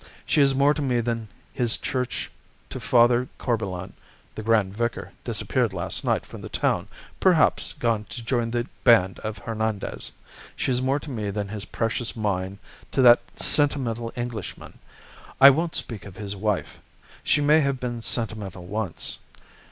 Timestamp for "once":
18.65-19.19